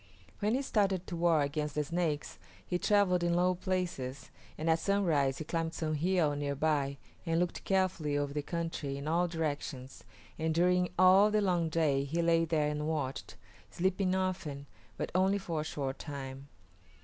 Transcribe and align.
When 0.39 0.55
he 0.55 0.63
started 0.63 1.05
to 1.05 1.15
war 1.15 1.41
against 1.43 1.75
the 1.75 1.83
Snakes 1.83 2.39
he 2.65 2.79
travelled 2.79 3.23
in 3.23 3.35
low 3.35 3.53
places, 3.53 4.31
and 4.57 4.67
at 4.67 4.79
sunrise 4.79 5.37
he 5.37 5.43
climbed 5.43 5.75
some 5.75 5.93
hill 5.93 6.35
near 6.35 6.55
by 6.55 6.97
and 7.23 7.39
looked 7.39 7.63
carefully 7.65 8.17
over 8.17 8.33
the 8.33 8.41
country 8.41 8.97
in 8.97 9.07
all 9.07 9.27
directions, 9.27 10.03
and 10.39 10.55
during 10.55 10.89
all 10.97 11.29
the 11.29 11.39
long 11.39 11.69
day 11.69 12.03
he 12.03 12.23
lay 12.23 12.45
there 12.45 12.69
and 12.69 12.87
watched, 12.87 13.35
sleeping 13.69 14.15
often, 14.15 14.65
but 14.97 15.11
only 15.13 15.37
for 15.37 15.61
a 15.61 15.63
short 15.63 15.99
time. 15.99 16.47